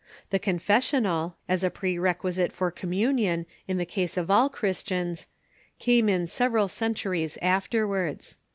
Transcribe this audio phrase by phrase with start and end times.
[0.31, 5.27] The confessional, as a pre requisite for communion in the case of all Christians,
[5.77, 8.35] came in several centuries afterwards.